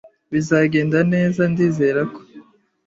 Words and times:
"Bizagenda 0.31 0.99
neza?" 1.13 1.41
"Ndizera 1.51 2.01
ko." 2.13 2.21